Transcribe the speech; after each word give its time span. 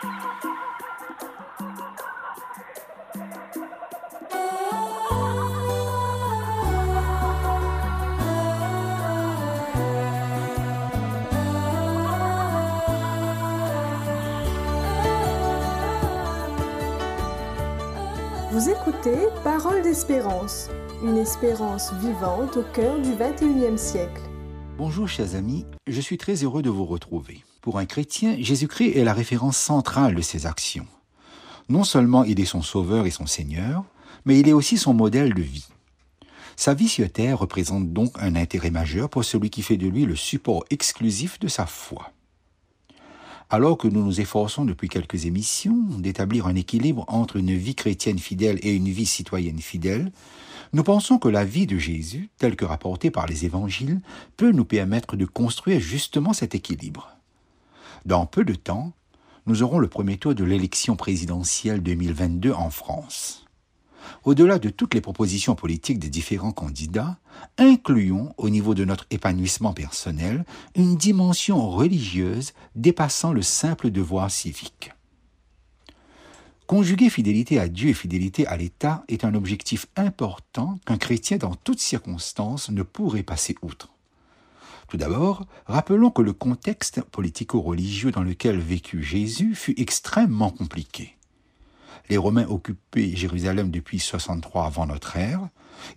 Vous 0.00 0.06
écoutez 18.70 19.16
Parole 19.42 19.82
d'espérance, 19.82 20.70
une 21.02 21.16
espérance 21.16 21.92
vivante 21.94 22.56
au 22.56 22.62
cœur 22.72 23.00
du 23.00 23.10
21e 23.10 23.76
siècle. 23.76 24.22
Bonjour 24.76 25.08
chers 25.08 25.34
amis, 25.34 25.66
je 25.88 26.00
suis 26.00 26.18
très 26.18 26.44
heureux 26.44 26.62
de 26.62 26.70
vous 26.70 26.84
retrouver. 26.84 27.42
Pour 27.60 27.78
un 27.78 27.86
chrétien, 27.86 28.36
Jésus-Christ 28.38 28.96
est 28.96 29.04
la 29.04 29.12
référence 29.12 29.56
centrale 29.56 30.14
de 30.14 30.22
ses 30.22 30.46
actions. 30.46 30.86
Non 31.68 31.84
seulement 31.84 32.24
il 32.24 32.40
est 32.40 32.44
son 32.44 32.62
sauveur 32.62 33.06
et 33.06 33.10
son 33.10 33.26
Seigneur, 33.26 33.84
mais 34.24 34.38
il 34.38 34.48
est 34.48 34.52
aussi 34.52 34.78
son 34.78 34.94
modèle 34.94 35.34
de 35.34 35.42
vie. 35.42 35.66
Sa 36.56 36.74
vie 36.74 36.88
sur 36.88 37.10
terre 37.10 37.38
représente 37.38 37.92
donc 37.92 38.12
un 38.20 38.36
intérêt 38.36 38.70
majeur 38.70 39.08
pour 39.08 39.24
celui 39.24 39.50
qui 39.50 39.62
fait 39.62 39.76
de 39.76 39.86
lui 39.86 40.06
le 40.06 40.16
support 40.16 40.64
exclusif 40.70 41.38
de 41.40 41.48
sa 41.48 41.66
foi. 41.66 42.12
Alors 43.50 43.78
que 43.78 43.88
nous 43.88 44.04
nous 44.04 44.20
efforçons 44.20 44.64
depuis 44.64 44.88
quelques 44.88 45.24
émissions 45.24 45.78
d'établir 45.98 46.46
un 46.46 46.54
équilibre 46.54 47.04
entre 47.08 47.36
une 47.36 47.54
vie 47.54 47.74
chrétienne 47.74 48.18
fidèle 48.18 48.58
et 48.62 48.74
une 48.74 48.88
vie 48.88 49.06
citoyenne 49.06 49.60
fidèle, 49.60 50.12
nous 50.72 50.82
pensons 50.82 51.18
que 51.18 51.28
la 51.28 51.44
vie 51.44 51.66
de 51.66 51.78
Jésus, 51.78 52.28
telle 52.36 52.56
que 52.56 52.66
rapportée 52.66 53.10
par 53.10 53.26
les 53.26 53.46
évangiles, 53.46 54.00
peut 54.36 54.52
nous 54.52 54.66
permettre 54.66 55.16
de 55.16 55.24
construire 55.24 55.80
justement 55.80 56.34
cet 56.34 56.54
équilibre. 56.54 57.17
Dans 58.04 58.26
peu 58.26 58.44
de 58.44 58.54
temps, 58.54 58.92
nous 59.46 59.62
aurons 59.62 59.78
le 59.78 59.88
premier 59.88 60.18
tour 60.18 60.34
de 60.34 60.44
l'élection 60.44 60.96
présidentielle 60.96 61.82
2022 61.82 62.52
en 62.52 62.70
France. 62.70 63.46
Au-delà 64.24 64.58
de 64.58 64.70
toutes 64.70 64.94
les 64.94 65.00
propositions 65.00 65.54
politiques 65.54 65.98
des 65.98 66.08
différents 66.08 66.52
candidats, 66.52 67.18
incluons 67.56 68.32
au 68.36 68.50
niveau 68.50 68.74
de 68.74 68.84
notre 68.84 69.06
épanouissement 69.10 69.72
personnel 69.72 70.44
une 70.74 70.96
dimension 70.96 71.70
religieuse 71.70 72.52
dépassant 72.74 73.32
le 73.32 73.42
simple 73.42 73.90
devoir 73.90 74.30
civique. 74.30 74.92
Conjuguer 76.66 77.08
fidélité 77.08 77.58
à 77.58 77.68
Dieu 77.68 77.88
et 77.88 77.94
fidélité 77.94 78.46
à 78.46 78.58
l'État 78.58 79.02
est 79.08 79.24
un 79.24 79.34
objectif 79.34 79.86
important 79.96 80.78
qu'un 80.84 80.98
chrétien 80.98 81.38
dans 81.38 81.54
toutes 81.54 81.80
circonstances 81.80 82.70
ne 82.70 82.82
pourrait 82.82 83.22
passer 83.22 83.54
outre. 83.62 83.88
Tout 84.88 84.96
d'abord, 84.96 85.46
rappelons 85.66 86.10
que 86.10 86.22
le 86.22 86.32
contexte 86.32 87.02
politico-religieux 87.02 88.10
dans 88.10 88.22
lequel 88.22 88.58
vécut 88.58 89.02
Jésus 89.02 89.54
fut 89.54 89.78
extrêmement 89.80 90.50
compliqué 90.50 91.18
les 92.08 92.16
Romains 92.16 92.46
occupaient 92.46 93.14
Jérusalem 93.14 93.70
depuis 93.70 93.98
63 93.98 94.66
avant 94.66 94.86
notre 94.86 95.16
ère, 95.16 95.48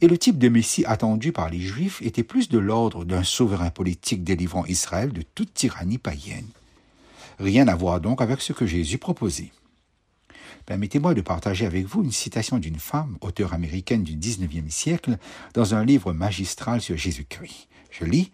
et 0.01 0.07
le 0.07 0.17
type 0.17 0.37
de 0.37 0.49
Messie 0.49 0.85
attendu 0.85 1.31
par 1.31 1.49
les 1.49 1.59
Juifs 1.59 2.01
était 2.01 2.23
plus 2.23 2.49
de 2.49 2.59
l'ordre 2.59 3.03
d'un 3.05 3.23
souverain 3.23 3.69
politique 3.69 4.23
délivrant 4.23 4.65
Israël 4.65 5.11
de 5.11 5.21
toute 5.21 5.53
tyrannie 5.53 5.97
païenne. 5.97 6.47
Rien 7.39 7.67
à 7.67 7.75
voir 7.75 8.01
donc 8.01 8.21
avec 8.21 8.41
ce 8.41 8.53
que 8.53 8.67
Jésus 8.67 8.97
proposait. 8.97 9.51
Permettez-moi 10.65 11.15
de 11.15 11.21
partager 11.21 11.65
avec 11.65 11.85
vous 11.87 12.03
une 12.03 12.11
citation 12.11 12.59
d'une 12.59 12.77
femme, 12.77 13.17
auteure 13.21 13.53
américaine 13.53 14.03
du 14.03 14.15
XIXe 14.15 14.71
siècle, 14.71 15.17
dans 15.55 15.73
un 15.73 15.83
livre 15.83 16.13
magistral 16.13 16.81
sur 16.81 16.97
Jésus-Christ. 16.97 17.67
Je 17.89 18.05
lis 18.05 18.31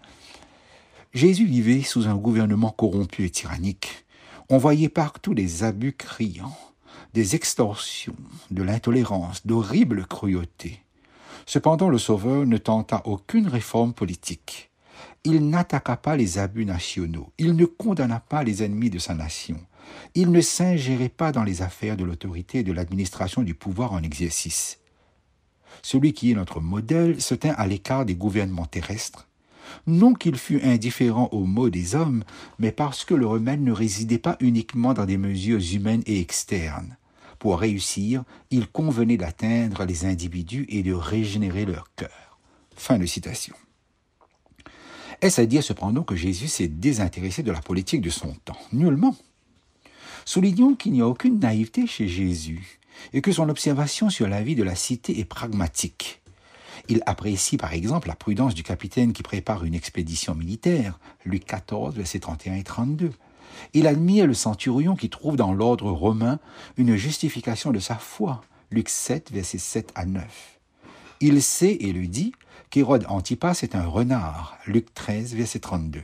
Jésus 1.17 1.45
vivait 1.45 1.81
sous 1.81 2.07
un 2.07 2.15
gouvernement 2.15 2.69
corrompu 2.69 3.25
et 3.25 3.31
tyrannique. 3.31 4.05
On 4.49 4.59
voyait 4.59 4.87
partout 4.87 5.33
des 5.33 5.63
abus 5.63 5.93
criants 5.93 6.55
des 7.13 7.35
extorsions, 7.35 8.15
de 8.51 8.61
l'intolérance, 8.61 9.47
d'horribles 9.47 10.05
cruautés. 10.05 10.83
Cependant, 11.47 11.89
le 11.89 11.97
Sauveur 11.97 12.45
ne 12.45 12.57
tenta 12.57 13.01
aucune 13.05 13.47
réforme 13.47 13.93
politique. 13.93 14.69
Il 15.23 15.49
n'attaqua 15.49 15.97
pas 15.97 16.15
les 16.15 16.37
abus 16.37 16.65
nationaux, 16.65 17.31
il 17.39 17.55
ne 17.55 17.65
condamna 17.65 18.19
pas 18.19 18.43
les 18.43 18.61
ennemis 18.61 18.91
de 18.91 18.99
sa 18.99 19.15
nation, 19.15 19.59
il 20.13 20.31
ne 20.31 20.41
s'ingérait 20.41 21.09
pas 21.09 21.31
dans 21.31 21.43
les 21.43 21.63
affaires 21.63 21.97
de 21.97 22.03
l'autorité 22.03 22.59
et 22.59 22.63
de 22.63 22.73
l'administration 22.73 23.41
du 23.41 23.55
pouvoir 23.55 23.93
en 23.93 24.03
exercice. 24.03 24.77
Celui 25.81 26.13
qui 26.13 26.31
est 26.31 26.35
notre 26.35 26.59
modèle 26.59 27.19
se 27.19 27.33
tint 27.33 27.55
à 27.57 27.65
l'écart 27.65 28.05
des 28.05 28.15
gouvernements 28.15 28.67
terrestres, 28.67 29.26
non 29.85 30.13
qu'il 30.13 30.37
fût 30.37 30.61
indifférent 30.61 31.29
aux 31.31 31.45
maux 31.45 31.69
des 31.69 31.95
hommes, 31.95 32.23
mais 32.59 32.71
parce 32.71 33.05
que 33.05 33.13
le 33.13 33.27
remède 33.27 33.61
ne 33.61 33.71
résidait 33.71 34.17
pas 34.17 34.37
uniquement 34.39 34.93
dans 34.93 35.05
des 35.05 35.17
mesures 35.17 35.61
humaines 35.73 36.03
et 36.05 36.19
externes. 36.19 36.97
Pour 37.39 37.59
réussir, 37.59 38.23
il 38.49 38.67
convenait 38.67 39.17
d'atteindre 39.17 39.85
les 39.85 40.05
individus 40.05 40.65
et 40.69 40.83
de 40.83 40.93
régénérer 40.93 41.65
leur 41.65 41.91
cœur. 41.95 42.39
Est-ce 45.21 45.41
à 45.41 45.45
dire 45.45 45.63
cependant 45.63 46.03
que 46.03 46.15
Jésus 46.15 46.47
s'est 46.47 46.67
désintéressé 46.67 47.43
de 47.43 47.51
la 47.51 47.61
politique 47.61 48.01
de 48.01 48.09
son 48.09 48.33
temps? 48.45 48.57
Nullement. 48.71 49.15
Soulignons 50.25 50.75
qu'il 50.75 50.91
n'y 50.91 51.01
a 51.01 51.07
aucune 51.07 51.39
naïveté 51.39 51.87
chez 51.87 52.07
Jésus 52.07 52.79
et 53.13 53.21
que 53.21 53.31
son 53.31 53.49
observation 53.49 54.09
sur 54.09 54.27
la 54.27 54.43
vie 54.43 54.55
de 54.55 54.63
la 54.63 54.75
cité 54.75 55.19
est 55.19 55.25
pragmatique. 55.25 56.21
Il 56.89 57.01
apprécie 57.05 57.57
par 57.57 57.73
exemple 57.73 58.07
la 58.07 58.15
prudence 58.15 58.53
du 58.53 58.63
capitaine 58.63 59.13
qui 59.13 59.23
prépare 59.23 59.65
une 59.65 59.73
expédition 59.73 60.35
militaire, 60.35 60.99
Luc 61.25 61.45
14, 61.45 61.95
versets 61.95 62.19
31 62.19 62.55
et 62.55 62.63
32. 62.63 63.11
Il 63.73 63.87
admire 63.87 64.27
le 64.27 64.33
centurion 64.33 64.95
qui 64.95 65.09
trouve 65.09 65.35
dans 65.35 65.53
l'ordre 65.53 65.91
romain 65.91 66.39
une 66.77 66.95
justification 66.95 67.71
de 67.71 67.79
sa 67.79 67.95
foi, 67.95 68.41
Luc 68.71 68.89
7, 68.89 69.31
versets 69.31 69.57
7 69.57 69.91
à 69.95 70.05
9. 70.05 70.59
Il 71.19 71.41
sait 71.41 71.77
et 71.79 71.91
le 71.91 72.07
dit 72.07 72.33
qu'Hérode 72.69 73.05
Antipas 73.09 73.59
est 73.63 73.75
un 73.75 73.85
renard, 73.85 74.57
Luc 74.65 74.93
13, 74.93 75.33
verset 75.33 75.59
32. 75.59 76.01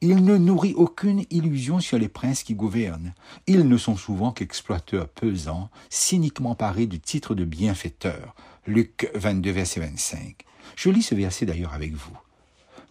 Il 0.00 0.24
ne 0.24 0.36
nourrit 0.36 0.74
aucune 0.74 1.24
illusion 1.30 1.80
sur 1.80 1.98
les 1.98 2.08
princes 2.08 2.42
qui 2.42 2.54
gouvernent. 2.54 3.14
Ils 3.46 3.68
ne 3.68 3.76
sont 3.76 3.96
souvent 3.96 4.32
qu'exploiteurs 4.32 5.08
pesants, 5.08 5.70
cyniquement 5.90 6.54
parés 6.54 6.86
du 6.86 7.00
titre 7.00 7.34
de 7.34 7.44
bienfaiteurs. 7.44 8.34
Luc 8.66 9.10
22, 9.14 9.50
verset 9.50 9.80
25. 9.80 10.44
Je 10.76 10.90
lis 10.90 11.02
ce 11.02 11.14
verset 11.14 11.46
d'ailleurs 11.46 11.74
avec 11.74 11.94
vous. 11.94 12.16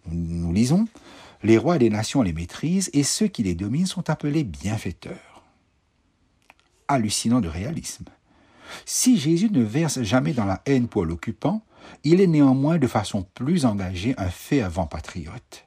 Nous 0.10 0.52
lisons 0.54 0.88
Les 1.44 1.58
rois 1.58 1.78
des 1.78 1.90
nations 1.90 2.22
les 2.22 2.34
maîtrisent 2.34 2.90
et 2.94 3.04
ceux 3.04 3.28
qui 3.28 3.44
les 3.44 3.56
dominent 3.56 3.86
sont 3.86 4.10
appelés 4.10 4.44
bienfaiteurs. 4.44 5.44
Hallucinant 6.88 7.42
de 7.42 7.48
réalisme. 7.48 8.06
Si 8.86 9.18
Jésus 9.18 9.50
ne 9.52 9.64
verse 9.64 10.02
jamais 10.02 10.34
dans 10.34 10.46
la 10.46 10.62
haine 10.66 10.88
pour 10.88 11.06
l'occupant, 11.06 11.62
il 12.04 12.22
est 12.22 12.28
néanmoins 12.28 12.78
de 12.78 12.88
façon 12.88 13.26
plus 13.34 13.66
engagée 13.66 14.14
un 14.18 14.30
fervent 14.30 14.88
patriote. 14.88 15.66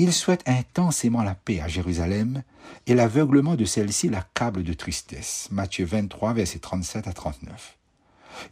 Il 0.00 0.12
souhaite 0.12 0.48
intensément 0.48 1.24
la 1.24 1.34
paix 1.34 1.60
à 1.60 1.66
Jérusalem 1.66 2.44
et 2.86 2.94
l'aveuglement 2.94 3.56
de 3.56 3.64
celle-ci 3.64 4.08
l'accable 4.08 4.62
de 4.62 4.72
tristesse. 4.72 5.48
Matthieu 5.50 5.84
23, 5.84 6.34
versets 6.34 6.60
37 6.60 7.08
à 7.08 7.12
39. 7.12 7.76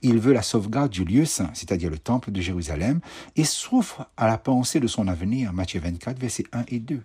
Il 0.02 0.18
veut 0.18 0.32
la 0.32 0.42
sauvegarde 0.42 0.90
du 0.90 1.04
lieu 1.04 1.24
saint, 1.24 1.50
c'est-à-dire 1.54 1.88
le 1.88 2.00
temple 2.00 2.32
de 2.32 2.40
Jérusalem, 2.40 2.98
et 3.36 3.44
souffre 3.44 4.08
à 4.16 4.26
la 4.26 4.38
pensée 4.38 4.80
de 4.80 4.88
son 4.88 5.06
avenir. 5.06 5.52
Matthieu 5.52 5.78
24, 5.78 6.18
versets 6.18 6.46
1 6.52 6.64
et 6.66 6.80
2. 6.80 7.00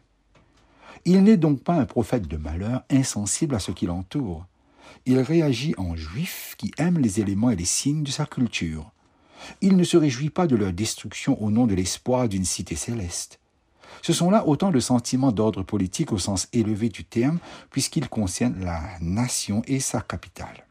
Il 1.05 1.23
n'est 1.23 1.37
donc 1.37 1.63
pas 1.63 1.75
un 1.75 1.85
prophète 1.85 2.27
de 2.27 2.37
malheur 2.37 2.81
insensible 2.89 3.53
à 3.53 3.59
ce 3.59 3.71
qui 3.71 3.85
l'entoure. 3.85 4.47
Il 5.05 5.19
réagit 5.19 5.75
en 5.77 5.95
juif 5.95 6.55
qui 6.57 6.71
aime 6.79 6.97
les 6.97 7.19
éléments 7.19 7.51
et 7.51 7.55
les 7.55 7.65
signes 7.65 8.01
de 8.01 8.09
sa 8.09 8.25
culture. 8.25 8.91
Il 9.61 9.77
ne 9.77 9.83
se 9.83 9.97
réjouit 9.97 10.31
pas 10.31 10.47
de 10.47 10.55
leur 10.55 10.73
destruction 10.73 11.39
au 11.43 11.51
nom 11.51 11.67
de 11.67 11.75
l'espoir 11.75 12.27
d'une 12.27 12.45
cité 12.45 12.75
céleste. 12.75 13.37
Ce 14.01 14.13
sont 14.13 14.31
là 14.31 14.47
autant 14.47 14.71
de 14.71 14.79
sentiments 14.79 15.31
d'ordre 15.31 15.63
politique 15.63 16.11
au 16.11 16.17
sens 16.17 16.47
élevé 16.53 16.89
du 16.89 17.03
terme, 17.03 17.39
puisqu'ils 17.69 18.09
concernent 18.09 18.63
la 18.63 18.81
nation 18.99 19.61
et 19.67 19.79
sa 19.79 20.01
capitale. 20.01 20.65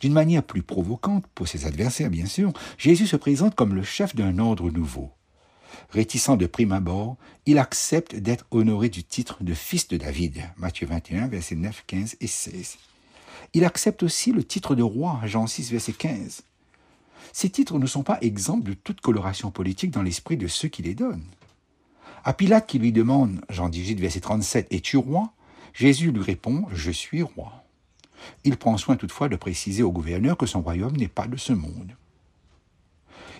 D'une 0.00 0.12
manière 0.12 0.42
plus 0.42 0.62
provocante, 0.62 1.26
pour 1.34 1.48
ses 1.48 1.66
adversaires 1.66 2.10
bien 2.10 2.26
sûr, 2.26 2.52
Jésus 2.76 3.06
se 3.06 3.16
présente 3.16 3.54
comme 3.54 3.74
le 3.74 3.82
chef 3.82 4.14
d'un 4.14 4.38
ordre 4.38 4.70
nouveau. 4.70 5.10
Réticent 5.90 6.36
de 6.36 6.46
prime 6.46 6.72
abord, 6.72 7.16
il 7.46 7.58
accepte 7.58 8.14
d'être 8.14 8.46
honoré 8.50 8.88
du 8.88 9.04
titre 9.04 9.42
de 9.42 9.54
fils 9.54 9.88
de 9.88 9.96
David, 9.96 10.42
Matthieu 10.56 10.86
21, 10.86 11.28
versets 11.28 11.54
9, 11.54 11.84
15 11.86 12.16
et 12.20 12.26
16. 12.26 12.76
Il 13.54 13.64
accepte 13.64 14.02
aussi 14.02 14.32
le 14.32 14.44
titre 14.44 14.74
de 14.74 14.82
roi, 14.82 15.20
Jean 15.24 15.46
6, 15.46 15.70
verset 15.70 15.92
15. 15.92 16.42
Ces 17.32 17.50
titres 17.50 17.78
ne 17.78 17.86
sont 17.86 18.02
pas 18.02 18.18
exempts 18.20 18.58
de 18.58 18.74
toute 18.74 19.00
coloration 19.00 19.50
politique 19.50 19.90
dans 19.90 20.02
l'esprit 20.02 20.36
de 20.36 20.48
ceux 20.48 20.68
qui 20.68 20.82
les 20.82 20.94
donnent. 20.94 21.24
À 22.28 22.34
Pilate 22.34 22.66
qui 22.66 22.78
lui 22.78 22.92
demande, 22.92 23.40
Jean 23.48 23.70
18, 23.70 24.00
verset 24.00 24.20
37, 24.20 24.66
Es-tu 24.70 24.98
roi? 24.98 25.32
Jésus 25.72 26.12
lui 26.12 26.20
répond, 26.20 26.66
Je 26.74 26.90
suis 26.90 27.22
roi. 27.22 27.64
Il 28.44 28.58
prend 28.58 28.76
soin 28.76 28.96
toutefois 28.96 29.30
de 29.30 29.36
préciser 29.36 29.82
au 29.82 29.90
gouverneur 29.90 30.36
que 30.36 30.44
son 30.44 30.60
royaume 30.60 30.94
n'est 30.94 31.08
pas 31.08 31.26
de 31.26 31.38
ce 31.38 31.54
monde. 31.54 31.96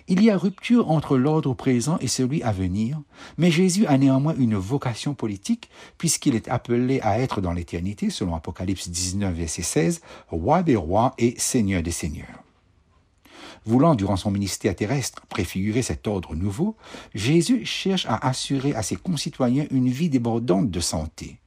Il 0.07 0.23
y 0.23 0.31
a 0.31 0.37
rupture 0.39 0.89
entre 0.89 1.19
l'ordre 1.19 1.53
présent 1.53 1.99
et 2.01 2.07
celui 2.07 2.41
à 2.41 2.51
venir, 2.51 2.99
mais 3.37 3.51
Jésus 3.51 3.85
a 3.85 3.95
néanmoins 3.99 4.33
une 4.39 4.55
vocation 4.55 5.13
politique 5.13 5.69
puisqu'il 5.99 6.33
est 6.33 6.47
appelé 6.47 6.99
à 7.01 7.19
être 7.19 7.41
dans 7.41 7.53
l'éternité, 7.53 8.09
selon 8.09 8.33
Apocalypse 8.33 8.89
19, 8.89 9.35
verset 9.35 9.61
16, 9.61 10.01
roi 10.29 10.63
des 10.63 10.75
rois 10.75 11.13
et 11.19 11.35
seigneur 11.37 11.83
des 11.83 11.91
seigneurs. 11.91 12.43
Voulant, 13.65 13.95
durant 13.95 14.15
son 14.15 14.31
ministère 14.31 14.75
terrestre, 14.75 15.25
préfigurer 15.27 15.81
cet 15.81 16.07
ordre 16.07 16.35
nouveau, 16.35 16.75
Jésus 17.13 17.65
cherche 17.65 18.05
à 18.07 18.27
assurer 18.27 18.73
à 18.75 18.83
ses 18.83 18.95
concitoyens 18.95 19.65
une 19.71 19.89
vie 19.89 20.09
débordante 20.09 20.71
de 20.71 20.79
santé. 20.79 21.39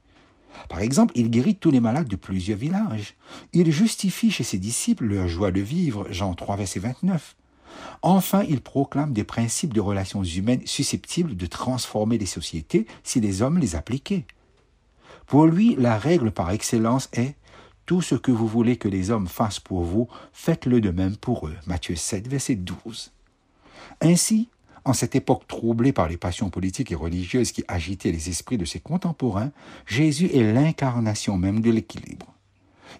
Par 0.69 0.79
exemple, 0.79 1.13
il 1.15 1.29
guérit 1.29 1.55
tous 1.55 1.71
les 1.71 1.79
malades 1.79 2.07
de 2.07 2.15
plusieurs 2.15 2.57
villages. 2.57 3.15
Il 3.53 3.71
justifie 3.71 4.31
chez 4.31 4.43
ses 4.43 4.59
disciples 4.59 5.05
leur 5.05 5.27
joie 5.27 5.51
de 5.51 5.61
vivre, 5.61 6.07
Jean 6.11 6.33
3, 6.33 6.57
verset 6.57 6.79
29. 6.79 7.35
Enfin, 8.01 8.43
il 8.47 8.61
proclame 8.61 9.13
des 9.13 9.23
principes 9.23 9.73
de 9.73 9.81
relations 9.81 10.23
humaines 10.23 10.61
susceptibles 10.65 11.35
de 11.35 11.45
transformer 11.45 12.17
les 12.17 12.25
sociétés 12.25 12.85
si 13.03 13.19
les 13.19 13.41
hommes 13.41 13.57
les 13.57 13.75
appliquaient. 13.75 14.25
Pour 15.25 15.45
lui, 15.45 15.75
la 15.79 15.97
règle 15.97 16.31
par 16.31 16.51
excellence 16.51 17.09
est 17.13 17.35
tout 17.85 18.01
ce 18.01 18.15
que 18.15 18.31
vous 18.31 18.47
voulez 18.47 18.77
que 18.77 18.87
les 18.87 19.11
hommes 19.11 19.27
fassent 19.27 19.59
pour 19.59 19.83
vous, 19.83 20.07
faites-le 20.31 20.81
de 20.81 20.89
même 20.89 21.17
pour 21.17 21.47
eux. 21.47 21.55
Matthieu 21.67 21.95
7, 21.95 22.27
verset 22.27 22.55
12. 22.55 23.11
Ainsi, 24.01 24.49
en 24.85 24.93
cette 24.93 25.15
époque 25.15 25.47
troublée 25.47 25.93
par 25.93 26.09
les 26.09 26.17
passions 26.17 26.49
politiques 26.49 26.91
et 26.91 26.95
religieuses 26.95 27.51
qui 27.51 27.63
agitaient 27.67 28.11
les 28.11 28.29
esprits 28.29 28.57
de 28.57 28.65
ses 28.65 28.79
contemporains, 28.79 29.51
Jésus 29.85 30.29
est 30.33 30.53
l'incarnation 30.53 31.37
même 31.37 31.61
de 31.61 31.71
l'équilibre. 31.71 32.33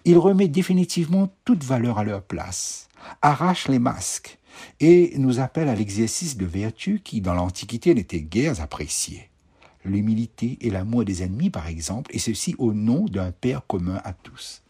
Il 0.04 0.18
remet 0.18 0.48
définitivement 0.48 1.32
toute 1.44 1.62
valeur 1.62 1.98
à 1.98 2.04
leur 2.04 2.22
place, 2.22 2.88
arrache 3.22 3.68
les 3.68 3.78
masques 3.78 4.38
et 4.80 5.12
nous 5.18 5.40
appelle 5.40 5.68
à 5.68 5.74
l'exercice 5.74 6.36
de 6.36 6.46
vertus 6.46 7.00
qui, 7.02 7.20
dans 7.20 7.34
l'Antiquité, 7.34 7.94
n'étaient 7.94 8.22
guère 8.22 8.60
appréciées. 8.60 9.30
L'humilité 9.84 10.58
et 10.62 10.70
l'amour 10.70 11.04
des 11.04 11.22
ennemis, 11.22 11.50
par 11.50 11.66
exemple, 11.66 12.10
et 12.14 12.18
ceci 12.18 12.54
au 12.58 12.72
nom 12.72 13.04
d'un 13.04 13.32
Père 13.32 13.66
commun 13.66 14.00
à 14.04 14.14
tous. 14.14 14.63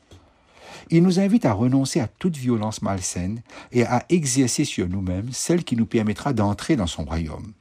Il 0.90 1.02
nous 1.02 1.20
invite 1.20 1.44
à 1.44 1.52
renoncer 1.52 2.00
à 2.00 2.08
toute 2.08 2.36
violence 2.36 2.82
malsaine 2.82 3.42
et 3.72 3.84
à 3.84 4.04
exercer 4.08 4.64
sur 4.64 4.88
nous-mêmes 4.88 5.32
celle 5.32 5.64
qui 5.64 5.76
nous 5.76 5.86
permettra 5.86 6.32
d'entrer 6.32 6.76
dans 6.76 6.86
son 6.86 7.04
royaume. 7.04 7.52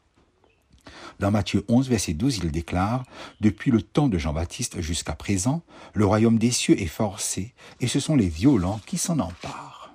Dans 1.20 1.32
Matthieu 1.32 1.64
11, 1.68 1.90
verset 1.90 2.14
12, 2.14 2.40
il 2.44 2.52
déclare 2.52 3.04
Depuis 3.40 3.72
le 3.72 3.82
temps 3.82 4.08
de 4.08 4.18
Jean-Baptiste 4.18 4.82
jusqu'à 4.82 5.14
présent, 5.14 5.62
le 5.94 6.06
royaume 6.06 6.38
des 6.38 6.52
cieux 6.52 6.80
est 6.82 6.88
forcé, 6.88 7.54
et 7.80 7.88
ce 7.88 8.00
sont 8.00 8.16
les 8.16 8.30
violents 8.30 8.82
qui 8.86 8.98
s'en 8.98 9.20
emparent. 9.20 9.94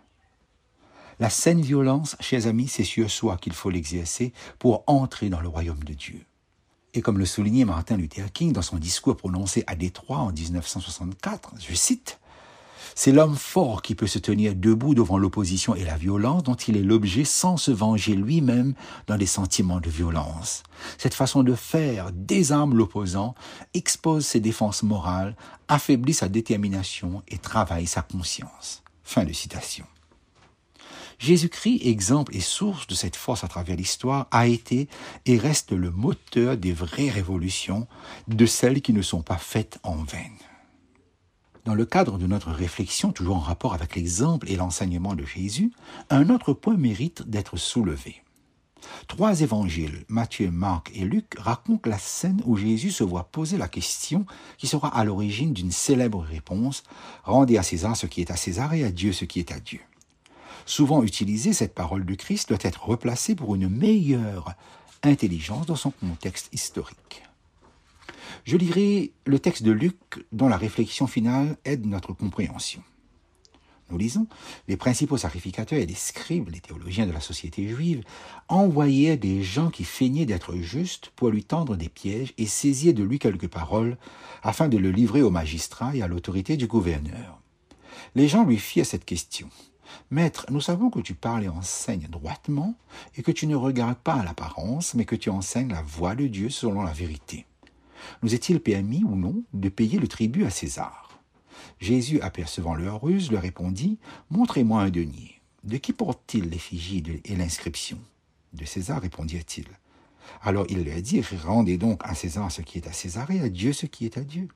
La 1.20 1.30
saine 1.30 1.60
violence, 1.60 2.16
chers 2.20 2.46
amis, 2.46 2.68
c'est 2.68 2.84
sur 2.84 3.10
soi 3.10 3.36
qu'il 3.38 3.52
faut 3.52 3.70
l'exercer 3.70 4.32
pour 4.60 4.84
entrer 4.86 5.28
dans 5.28 5.40
le 5.40 5.48
royaume 5.48 5.82
de 5.82 5.92
Dieu. 5.92 6.24
Et 6.94 7.02
comme 7.02 7.18
le 7.18 7.26
soulignait 7.26 7.64
Martin 7.64 7.96
Luther 7.96 8.32
King 8.32 8.52
dans 8.52 8.62
son 8.62 8.76
discours 8.76 9.16
prononcé 9.16 9.64
à 9.66 9.74
Détroit 9.74 10.18
en 10.18 10.32
1964, 10.32 11.54
je 11.58 11.74
cite 11.74 12.20
c'est 12.94 13.12
l'homme 13.12 13.36
fort 13.36 13.82
qui 13.82 13.94
peut 13.94 14.06
se 14.06 14.18
tenir 14.18 14.54
debout 14.54 14.94
devant 14.94 15.18
l'opposition 15.18 15.74
et 15.74 15.84
la 15.84 15.96
violence 15.96 16.42
dont 16.42 16.54
il 16.54 16.76
est 16.76 16.82
l'objet 16.82 17.24
sans 17.24 17.56
se 17.56 17.70
venger 17.70 18.14
lui-même 18.14 18.74
dans 19.06 19.16
des 19.16 19.26
sentiments 19.26 19.80
de 19.80 19.90
violence. 19.90 20.62
Cette 20.96 21.14
façon 21.14 21.42
de 21.42 21.54
faire 21.54 22.10
désarme 22.12 22.74
l'opposant, 22.74 23.34
expose 23.74 24.26
ses 24.26 24.40
défenses 24.40 24.82
morales, 24.82 25.36
affaiblit 25.68 26.14
sa 26.14 26.28
détermination 26.28 27.22
et 27.28 27.38
travaille 27.38 27.86
sa 27.86 28.02
conscience. 28.02 28.82
Fin 29.02 29.24
de. 29.24 29.32
Jésus-Christ, 31.18 31.80
exemple 31.84 32.36
et 32.36 32.40
source 32.40 32.86
de 32.86 32.94
cette 32.94 33.16
force 33.16 33.42
à 33.42 33.48
travers 33.48 33.76
l'histoire, 33.76 34.28
a 34.30 34.46
été 34.46 34.88
et 35.26 35.36
reste 35.36 35.72
le 35.72 35.90
moteur 35.90 36.56
des 36.56 36.72
vraies 36.72 37.10
révolutions, 37.10 37.88
de 38.28 38.46
celles 38.46 38.82
qui 38.82 38.92
ne 38.92 39.02
sont 39.02 39.22
pas 39.22 39.38
faites 39.38 39.78
en 39.82 39.96
vain. 39.96 40.30
Dans 41.68 41.74
le 41.74 41.84
cadre 41.84 42.16
de 42.16 42.26
notre 42.26 42.50
réflexion, 42.50 43.12
toujours 43.12 43.36
en 43.36 43.40
rapport 43.40 43.74
avec 43.74 43.94
l'exemple 43.94 44.50
et 44.50 44.56
l'enseignement 44.56 45.14
de 45.14 45.26
Jésus, 45.26 45.70
un 46.08 46.30
autre 46.30 46.54
point 46.54 46.78
mérite 46.78 47.28
d'être 47.28 47.58
soulevé. 47.58 48.22
Trois 49.06 49.42
évangiles, 49.42 50.06
Matthieu, 50.08 50.50
Marc 50.50 50.90
et 50.94 51.04
Luc, 51.04 51.34
racontent 51.36 51.90
la 51.90 51.98
scène 51.98 52.40
où 52.46 52.56
Jésus 52.56 52.90
se 52.90 53.04
voit 53.04 53.24
poser 53.24 53.58
la 53.58 53.68
question 53.68 54.24
qui 54.56 54.66
sera 54.66 54.88
à 54.88 55.04
l'origine 55.04 55.52
d'une 55.52 55.70
célèbre 55.70 56.22
réponse 56.22 56.84
Rendez 57.24 57.58
à 57.58 57.62
César 57.62 57.98
ce 57.98 58.06
qui 58.06 58.22
est 58.22 58.30
à 58.30 58.36
César 58.36 58.72
et 58.72 58.82
à 58.82 58.90
Dieu 58.90 59.12
ce 59.12 59.26
qui 59.26 59.38
est 59.38 59.52
à 59.52 59.60
Dieu. 59.60 59.80
Souvent 60.64 61.02
utilisée, 61.02 61.52
cette 61.52 61.74
parole 61.74 62.06
du 62.06 62.16
Christ 62.16 62.48
doit 62.48 62.56
être 62.62 62.86
replacée 62.86 63.34
pour 63.34 63.54
une 63.54 63.68
meilleure 63.68 64.54
intelligence 65.02 65.66
dans 65.66 65.76
son 65.76 65.90
contexte 65.90 66.48
historique. 66.54 67.27
Je 68.44 68.56
lirai 68.56 69.12
le 69.26 69.38
texte 69.38 69.62
de 69.62 69.72
Luc 69.72 69.96
dont 70.32 70.48
la 70.48 70.56
réflexion 70.56 71.06
finale 71.06 71.56
aide 71.64 71.86
notre 71.86 72.12
compréhension. 72.12 72.82
Nous 73.90 73.96
lisons, 73.96 74.26
les 74.68 74.76
principaux 74.76 75.16
sacrificateurs 75.16 75.78
et 75.78 75.86
les 75.86 75.94
scribes, 75.94 76.50
les 76.50 76.60
théologiens 76.60 77.06
de 77.06 77.12
la 77.12 77.20
société 77.20 77.66
juive, 77.68 78.02
envoyaient 78.48 79.16
des 79.16 79.42
gens 79.42 79.70
qui 79.70 79.84
feignaient 79.84 80.26
d'être 80.26 80.54
justes 80.56 81.10
pour 81.16 81.30
lui 81.30 81.42
tendre 81.42 81.74
des 81.74 81.88
pièges 81.88 82.34
et 82.36 82.46
saisir 82.46 82.92
de 82.92 83.02
lui 83.02 83.18
quelques 83.18 83.48
paroles 83.48 83.96
afin 84.42 84.68
de 84.68 84.76
le 84.76 84.90
livrer 84.90 85.22
au 85.22 85.30
magistrat 85.30 85.96
et 85.96 86.02
à 86.02 86.08
l'autorité 86.08 86.58
du 86.58 86.66
gouverneur. 86.66 87.40
Les 88.14 88.28
gens 88.28 88.44
lui 88.44 88.58
firent 88.58 88.86
cette 88.86 89.06
question. 89.06 89.48
Maître, 90.10 90.44
nous 90.50 90.60
savons 90.60 90.90
que 90.90 91.00
tu 91.00 91.14
parles 91.14 91.44
et 91.44 91.48
enseignes 91.48 92.08
droitement 92.10 92.74
et 93.16 93.22
que 93.22 93.32
tu 93.32 93.46
ne 93.46 93.56
regardes 93.56 93.96
pas 93.96 94.14
à 94.14 94.24
l'apparence, 94.24 94.92
mais 94.92 95.06
que 95.06 95.16
tu 95.16 95.30
enseignes 95.30 95.70
la 95.70 95.82
voie 95.82 96.14
de 96.14 96.26
Dieu 96.26 96.50
selon 96.50 96.82
la 96.82 96.92
vérité 96.92 97.46
nous 98.22 98.34
est-il 98.34 98.60
permis 98.60 99.04
ou 99.04 99.16
non 99.16 99.42
de 99.52 99.68
payer 99.68 99.98
le 99.98 100.08
tribut 100.08 100.44
à 100.44 100.50
César? 100.50 101.20
Jésus, 101.80 102.20
apercevant 102.20 102.74
leur 102.74 103.02
ruse, 103.02 103.30
leur 103.30 103.42
répondit 103.42 103.98
Montrez-moi 104.30 104.82
un 104.82 104.90
denier. 104.90 105.40
De 105.64 105.76
qui 105.76 105.92
porte-t-il 105.92 106.48
l'effigie 106.50 107.02
et 107.24 107.36
l'inscription? 107.36 107.98
De 108.52 108.64
César, 108.64 109.02
répondirent-ils. 109.02 109.68
Alors 110.42 110.66
il 110.68 110.84
leur 110.84 111.00
dit 111.00 111.22
Rendez 111.44 111.78
donc 111.78 112.00
à 112.04 112.14
César 112.14 112.50
ce 112.50 112.62
qui 112.62 112.78
est 112.78 112.86
à 112.86 112.92
César 112.92 113.30
et 113.30 113.40
à 113.40 113.48
Dieu 113.48 113.72
ce 113.72 113.86
qui 113.86 114.04
est 114.04 114.18
à 114.18 114.22
Dieu. 114.22 114.48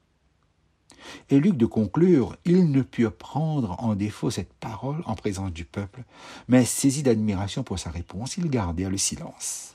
Et 1.31 1.41
Luc 1.41 1.57
de 1.57 1.67
conclure 1.67 2.37
Ils 2.45 2.71
ne 2.71 2.83
purent 2.83 3.17
prendre 3.17 3.77
en 3.83 3.95
défaut 3.95 4.31
cette 4.31 4.53
parole 4.55 5.03
en 5.07 5.15
présence 5.15 5.53
du 5.53 5.65
peuple, 5.65 6.05
mais 6.49 6.65
saisis 6.65 7.03
d'admiration 7.03 7.63
pour 7.63 7.79
sa 7.79 7.91
réponse, 7.91 8.37
ils 8.37 8.51
gardèrent 8.51 8.91
le 8.91 8.99
silence. 8.99 9.75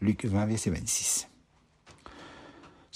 Luc 0.00 0.24
20, 0.24 0.46
verset 0.46 0.70
26. 0.70 1.28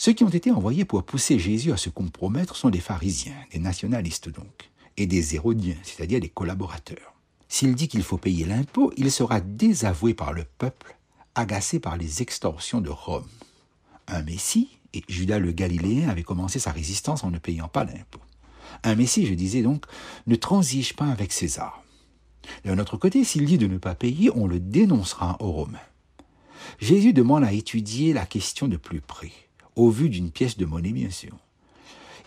Ceux 0.03 0.15
qui 0.15 0.25
ont 0.25 0.31
été 0.31 0.51
envoyés 0.51 0.87
pour 0.87 1.03
pousser 1.03 1.39
Jésus 1.39 1.73
à 1.73 1.77
se 1.77 1.91
compromettre 1.91 2.57
sont 2.57 2.71
des 2.71 2.81
pharisiens, 2.81 3.37
des 3.53 3.59
nationalistes 3.59 4.31
donc, 4.31 4.71
et 4.97 5.07
des 5.07 5.35
hérodiens, 5.35 5.77
c'est-à-dire 5.83 6.21
des 6.21 6.31
collaborateurs. 6.31 7.13
S'il 7.51 7.75
dit 7.75 7.87
qu'il 7.87 8.03
faut 8.03 8.17
payer 8.17 8.47
l'impôt, 8.47 8.95
il 8.97 9.13
sera 9.13 9.43
désavoué 9.43 10.15
par 10.15 10.33
le 10.33 10.45
peuple, 10.57 10.97
agacé 11.35 11.81
par 11.81 11.99
les 11.99 12.23
extorsions 12.23 12.81
de 12.81 12.89
Rome. 12.89 13.29
Un 14.09 14.23
Messie, 14.23 14.79
et 14.95 15.05
Judas 15.07 15.39
le 15.39 15.53
Galiléen 15.53 16.09
avait 16.09 16.23
commencé 16.23 16.59
sa 16.59 16.73
résistance 16.73 17.23
en 17.23 17.31
ne 17.31 17.39
payant 17.39 17.69
pas 17.69 17.85
l'impôt. 17.85 18.23
Un 18.85 18.95
Messie, 18.95 19.27
je 19.27 19.35
disais 19.35 19.61
donc, 19.61 19.85
ne 20.27 20.35
transige 20.35 20.97
pas 20.97 21.09
avec 21.11 21.31
César. 21.31 21.85
D'un 22.65 22.79
autre 22.79 22.97
côté, 22.97 23.23
s'il 23.23 23.45
dit 23.45 23.59
de 23.59 23.67
ne 23.67 23.77
pas 23.77 23.95
payer, 23.95 24.31
on 24.35 24.47
le 24.47 24.61
dénoncera 24.61 25.37
aux 25.41 25.53
Romains. 25.53 25.79
Jésus 26.79 27.13
demande 27.13 27.45
à 27.45 27.53
étudier 27.53 28.15
la 28.15 28.25
question 28.25 28.67
de 28.67 28.79
plus 28.79 29.03
près 29.03 29.33
au 29.77 29.91
vu 29.91 30.09
d'une 30.09 30.31
pièce 30.31 30.57
de 30.57 30.65
monnaie, 30.65 30.93
bien 30.93 31.11
sûr. 31.11 31.37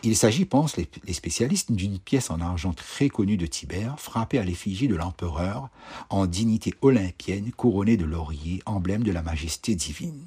Il 0.05 0.17
s'agit, 0.17 0.43
pensent 0.43 0.75
les 0.75 1.13
spécialistes, 1.13 1.71
d'une 1.71 1.97
pièce 1.97 2.29
en 2.29 2.41
argent 2.41 2.73
très 2.73 3.07
connue 3.07 3.37
de 3.37 3.45
Tibère, 3.45 3.97
frappée 4.01 4.37
à 4.37 4.43
l'effigie 4.43 4.89
de 4.89 4.95
l'empereur, 4.95 5.69
en 6.09 6.25
dignité 6.25 6.73
olympienne, 6.81 7.53
couronnée 7.53 7.95
de 7.95 8.03
laurier, 8.03 8.61
emblème 8.65 9.03
de 9.03 9.13
la 9.13 9.21
majesté 9.21 9.75
divine. 9.75 10.25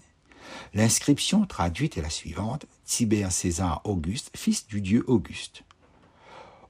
L'inscription 0.73 1.45
traduite 1.45 1.99
est 1.99 2.03
la 2.03 2.09
suivante 2.09 2.65
Tibère 2.87 3.33
César 3.33 3.83
Auguste, 3.85 4.31
fils 4.35 4.67
du 4.67 4.81
dieu 4.81 5.05
Auguste. 5.09 5.63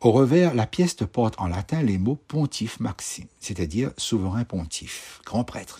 Au 0.01 0.11
revers, 0.11 0.55
la 0.55 0.67
pièce 0.67 0.95
porte 0.95 1.37
en 1.39 1.47
latin 1.47 1.83
les 1.83 1.99
mots 1.99 2.19
pontife 2.29 2.81
maxime, 2.81 3.29
c'est-à-dire 3.39 3.93
souverain 3.97 4.45
pontife, 4.45 5.21
grand 5.25 5.45
prêtre. 5.45 5.79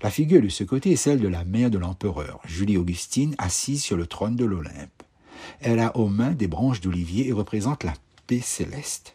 La 0.00 0.10
figure 0.10 0.40
de 0.40 0.48
ce 0.48 0.62
côté 0.62 0.92
est 0.92 0.96
celle 0.96 1.20
de 1.20 1.28
la 1.28 1.44
mère 1.44 1.70
de 1.70 1.78
l'empereur, 1.78 2.40
Julie 2.44 2.76
Augustine, 2.76 3.34
assise 3.38 3.82
sur 3.82 3.96
le 3.96 4.06
trône 4.06 4.36
de 4.36 4.44
l'Olympe. 4.44 5.02
Elle 5.60 5.80
a 5.80 5.96
aux 5.96 6.08
mains 6.08 6.32
des 6.32 6.46
branches 6.46 6.80
d'olivier 6.80 7.28
et 7.28 7.32
représente 7.32 7.82
la 7.82 7.94
paix 8.26 8.40
céleste. 8.40 9.14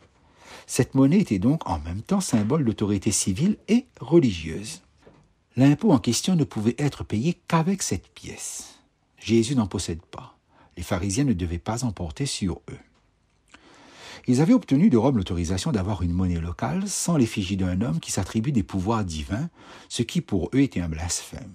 Cette 0.67 0.93
monnaie 0.95 1.19
était 1.19 1.39
donc 1.39 1.69
en 1.69 1.79
même 1.79 2.01
temps 2.01 2.21
symbole 2.21 2.65
d'autorité 2.65 3.11
civile 3.11 3.57
et 3.69 3.85
religieuse. 3.99 4.81
L'impôt 5.55 5.91
en 5.91 5.99
question 5.99 6.35
ne 6.35 6.43
pouvait 6.43 6.75
être 6.77 7.03
payé 7.03 7.39
qu'avec 7.47 7.81
cette 7.81 8.09
pièce. 8.09 8.79
Jésus 9.19 9.55
n'en 9.55 9.67
possède 9.67 10.01
pas. 10.01 10.37
Les 10.75 10.83
pharisiens 10.83 11.25
ne 11.25 11.33
devaient 11.33 11.59
pas 11.59 11.85
en 11.85 11.91
porter 11.91 12.25
sur 12.25 12.61
eux. 12.71 12.79
Ils 14.25 14.39
avaient 14.39 14.53
obtenu 14.53 14.89
de 14.89 14.97
Rome 14.97 15.17
l'autorisation 15.17 15.71
d'avoir 15.71 16.01
une 16.01 16.13
monnaie 16.13 16.39
locale 16.39 16.87
sans 16.87 17.17
l'effigie 17.17 17.57
d'un 17.57 17.81
homme 17.81 17.99
qui 17.99 18.11
s'attribue 18.11 18.53
des 18.53 18.63
pouvoirs 18.63 19.03
divins, 19.03 19.49
ce 19.89 20.01
qui 20.01 20.21
pour 20.21 20.49
eux 20.53 20.59
était 20.59 20.79
un 20.79 20.87
blasphème. 20.87 21.51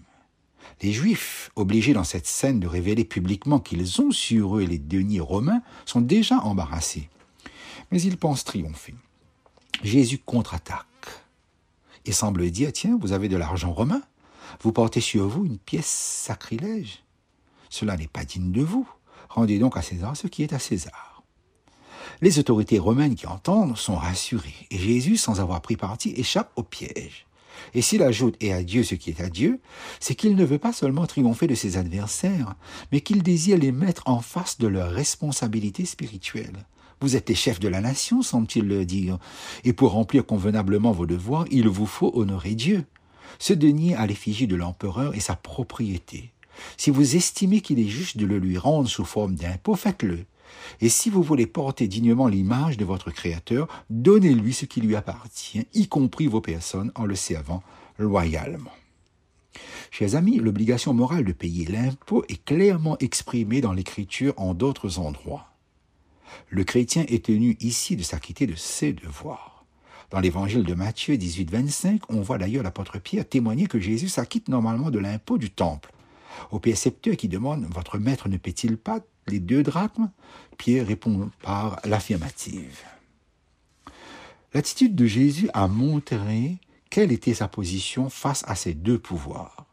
Les 0.82 0.92
Juifs, 0.92 1.50
obligés 1.56 1.94
dans 1.94 2.04
cette 2.04 2.26
scène 2.26 2.60
de 2.60 2.66
révéler 2.66 3.04
publiquement 3.04 3.58
qu'ils 3.58 4.00
ont 4.02 4.10
sur 4.10 4.58
eux 4.58 4.64
les 4.64 4.78
deniers 4.78 5.20
romains, 5.20 5.62
sont 5.87 6.02
déjà 6.02 6.38
embarrassés. 6.40 7.08
Mais 7.90 8.02
ils 8.02 8.18
pensent 8.18 8.44
triompher. 8.44 8.94
Jésus 9.82 10.18
contre-attaque 10.18 10.84
et 12.04 12.12
semble 12.12 12.50
dire, 12.50 12.72
tiens, 12.72 12.98
vous 13.00 13.12
avez 13.12 13.28
de 13.28 13.37
l'argent 13.37 13.72
romain, 13.72 14.02
vous 14.60 14.72
portez 14.72 15.00
sur 15.00 15.26
vous 15.26 15.46
une 15.46 15.58
pièce 15.58 15.87
sacrilège. 15.87 17.02
Cela 17.70 17.96
n'est 17.96 18.08
pas 18.08 18.25
digne 18.25 18.52
de 18.52 18.62
vous. 18.62 18.88
Rendez 19.30 19.58
donc 19.58 19.76
à 19.76 19.82
César 19.82 20.16
ce 20.16 20.26
qui 20.26 20.42
est 20.42 20.52
à 20.52 20.58
César. 20.58 21.17
Les 22.20 22.40
autorités 22.40 22.80
romaines 22.80 23.14
qui 23.14 23.28
entendent 23.28 23.76
sont 23.76 23.94
rassurées, 23.94 24.66
et 24.72 24.78
Jésus, 24.78 25.16
sans 25.16 25.40
avoir 25.40 25.60
pris 25.60 25.76
parti, 25.76 26.12
échappe 26.16 26.50
au 26.56 26.64
piège. 26.64 27.26
Et 27.75 27.82
s'il 27.82 28.02
ajoute 28.02 28.37
et 28.40 28.52
à 28.52 28.64
Dieu 28.64 28.82
ce 28.82 28.96
qui 28.96 29.10
est 29.10 29.20
à 29.20 29.28
Dieu, 29.28 29.60
c'est 30.00 30.16
qu'il 30.16 30.34
ne 30.34 30.44
veut 30.44 30.58
pas 30.58 30.72
seulement 30.72 31.06
triompher 31.06 31.46
de 31.46 31.54
ses 31.54 31.76
adversaires, 31.76 32.54
mais 32.90 33.02
qu'il 33.02 33.22
désire 33.22 33.58
les 33.58 33.70
mettre 33.70 34.02
en 34.06 34.20
face 34.20 34.58
de 34.58 34.66
leurs 34.66 34.90
responsabilités 34.90 35.84
spirituelles. 35.84 36.66
Vous 37.00 37.14
êtes 37.14 37.28
les 37.28 37.37
chefs 37.37 37.60
de 37.60 37.68
la 37.68 37.80
nation, 37.80 38.22
semble-t-il 38.22 38.66
le 38.66 38.84
dire, 38.84 39.18
et 39.62 39.72
pour 39.72 39.92
remplir 39.92 40.26
convenablement 40.26 40.90
vos 40.90 41.06
devoirs, 41.06 41.44
il 41.52 41.68
vous 41.68 41.87
faut 41.87 42.10
honorer 42.14 42.56
Dieu. 42.56 42.84
Ce 43.38 43.52
denier 43.52 43.94
à 43.94 44.06
l'effigie 44.06 44.48
de 44.48 44.56
l'empereur 44.56 45.14
est 45.14 45.20
sa 45.20 45.37
propriété. 45.37 46.32
Si 46.76 46.90
vous 46.90 47.14
estimez 47.14 47.60
qu'il 47.60 47.78
est 47.78 47.88
juste 47.88 48.16
de 48.16 48.26
le 48.26 48.38
lui 48.38 48.58
rendre 48.58 48.88
sous 48.88 49.04
forme 49.04 49.37
d'impôt, 49.37 49.76
faites-le. 49.76 50.25
Et 50.80 50.88
si 50.88 51.10
vous 51.10 51.22
voulez 51.22 51.46
porter 51.46 51.88
dignement 51.88 52.28
l'image 52.28 52.76
de 52.76 52.84
votre 52.84 53.10
Créateur, 53.10 53.68
donnez-lui 53.90 54.52
ce 54.52 54.64
qui 54.64 54.80
lui 54.80 54.96
appartient, 54.96 55.66
y 55.74 55.88
compris 55.88 56.26
vos 56.26 56.40
personnes, 56.40 56.92
en 56.94 57.04
le 57.04 57.14
servant 57.14 57.62
loyalement. 57.98 58.72
Chers 59.90 60.14
amis, 60.14 60.38
l'obligation 60.38 60.94
morale 60.94 61.24
de 61.24 61.32
payer 61.32 61.64
l'impôt 61.64 62.24
est 62.28 62.44
clairement 62.44 62.98
exprimée 62.98 63.60
dans 63.60 63.72
l'Écriture 63.72 64.34
en 64.36 64.54
d'autres 64.54 64.98
endroits. 64.98 65.46
Le 66.48 66.64
chrétien 66.64 67.04
est 67.08 67.24
tenu 67.24 67.56
ici 67.60 67.96
de 67.96 68.02
s'acquitter 68.02 68.46
de 68.46 68.54
ses 68.54 68.92
devoirs. 68.92 69.64
Dans 70.10 70.20
l'évangile 70.20 70.64
de 70.64 70.74
Matthieu 70.74 71.16
18-25, 71.16 72.00
on 72.08 72.20
voit 72.20 72.38
d'ailleurs 72.38 72.62
l'apôtre 72.62 72.98
Pierre 72.98 73.28
témoigner 73.28 73.66
que 73.66 73.78
Jésus 73.78 74.08
s'acquitte 74.08 74.48
normalement 74.48 74.90
de 74.90 74.98
l'impôt 74.98 75.36
du 75.36 75.50
temple. 75.50 75.92
Au 76.50 76.58
percepteur 76.58 77.16
qui 77.16 77.28
demande 77.28 77.66
Votre 77.74 77.98
maître 77.98 78.28
ne 78.28 78.36
paie-t-il 78.36 78.76
pas 78.76 79.00
les 79.28 79.40
deux 79.40 79.62
drachmes 79.62 80.11
Pierre 80.58 80.87
répond 80.87 81.30
par 81.40 81.80
l'affirmative. 81.85 82.82
L'attitude 84.52 84.97
de 84.97 85.06
Jésus 85.06 85.49
a 85.54 85.68
montré 85.68 86.56
quelle 86.90 87.12
était 87.12 87.35
sa 87.35 87.49
position 87.49 88.11
face 88.11 88.44
à 88.47 88.54
ces 88.54 88.75
deux 88.75 88.99
pouvoirs. 88.99 89.66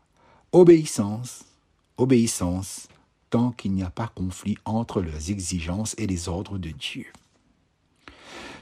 Obéissance, 0.52 1.46
obéissance, 1.98 2.88
tant 3.30 3.52
qu'il 3.52 3.72
n'y 3.72 3.84
a 3.84 3.90
pas 3.90 4.12
conflit 4.14 4.58
entre 4.66 5.02
leurs 5.02 5.32
exigences 5.32 5.96
et 5.98 6.08
les 6.08 6.30
ordres 6.30 6.58
de 6.58 6.70
Dieu. 6.70 7.08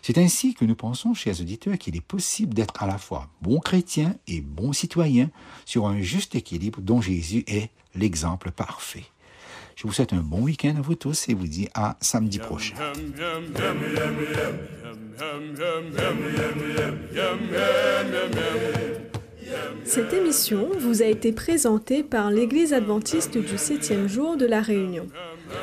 C'est 0.01 0.17
ainsi 0.17 0.53
que 0.53 0.65
nous 0.65 0.75
pensons, 0.75 1.13
chers 1.13 1.39
auditeurs, 1.39 1.77
qu'il 1.77 1.95
est 1.95 2.01
possible 2.01 2.53
d'être 2.53 2.83
à 2.83 2.87
la 2.87 2.97
fois 2.97 3.29
bon 3.41 3.59
chrétien 3.59 4.15
et 4.27 4.41
bon 4.41 4.73
citoyen 4.73 5.29
sur 5.65 5.87
un 5.87 6.01
juste 6.01 6.35
équilibre 6.35 6.81
dont 6.81 7.01
Jésus 7.01 7.43
est 7.47 7.69
l'exemple 7.95 8.51
parfait. 8.51 9.05
Je 9.75 9.87
vous 9.87 9.93
souhaite 9.93 10.13
un 10.13 10.21
bon 10.21 10.41
week-end 10.41 10.75
à 10.77 10.81
vous 10.81 10.95
tous 10.95 11.29
et 11.29 11.33
vous 11.33 11.47
dis 11.47 11.67
à 11.73 11.97
samedi 12.01 12.39
prochain. 12.39 12.75
Cette 19.85 20.13
émission 20.13 20.69
vous 20.79 21.01
a 21.01 21.05
été 21.05 21.31
présentée 21.31 22.03
par 22.03 22.31
l'Église 22.31 22.73
adventiste 22.73 23.37
du 23.37 23.57
septième 23.57 24.07
jour 24.07 24.37
de 24.37 24.45
la 24.45 24.61
Réunion. 24.61 25.07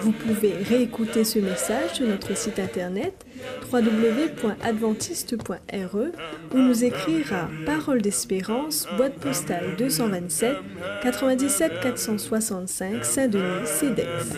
Vous 0.02 0.12
pouvez 0.12 0.52
réécouter 0.52 1.24
ce 1.24 1.38
message 1.38 1.94
sur 1.94 2.06
notre 2.06 2.36
site 2.36 2.58
internet 2.58 3.26
www.adventiste.re 3.72 6.12
ou 6.54 6.58
nous 6.58 6.84
écrire 6.84 7.32
à 7.32 7.48
Parole 7.64 8.02
d'Espérance, 8.02 8.86
boîte 8.96 9.14
postale 9.14 9.76
227 9.76 10.56
97 11.02 11.80
465 11.80 13.04
Saint-Denis, 13.04 13.66
CEDEX. 13.66 14.36